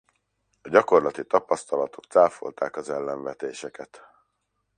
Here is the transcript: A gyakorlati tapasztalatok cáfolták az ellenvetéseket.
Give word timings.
A 0.61 0.69
gyakorlati 0.69 1.25
tapasztalatok 1.25 2.05
cáfolták 2.05 2.75
az 2.75 2.89
ellenvetéseket. 2.89 4.01